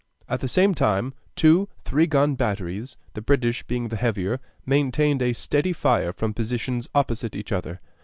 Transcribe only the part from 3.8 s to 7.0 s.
the heavier, maintained a steady fire from positions